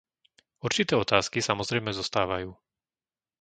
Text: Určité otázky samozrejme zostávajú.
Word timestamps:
Určité 0.67 0.93
otázky 1.05 1.39
samozrejme 1.49 1.91
zostávajú. 1.99 2.49